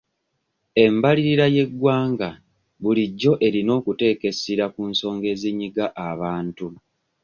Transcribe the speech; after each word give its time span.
Embalirira 0.85 1.45
y'eggwanga 1.55 2.29
bulijjo 2.81 3.31
erina 3.47 3.71
okuteeka 3.79 4.23
essira 4.31 4.65
ku 4.73 4.81
nsonga 4.91 5.25
ezinyiga 5.33 5.85
abantu. 6.09 6.67